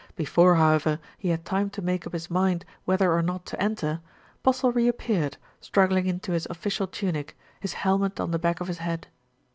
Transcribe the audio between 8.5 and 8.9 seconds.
of his